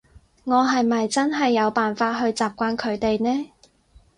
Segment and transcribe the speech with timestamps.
[0.45, 3.51] 我係咪真係有辦法去習慣佢哋呢？